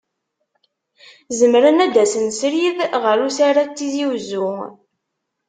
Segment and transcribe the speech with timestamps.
[1.37, 4.49] Zemren ad d-asen srid ɣer usarra n Tizi Uzzu.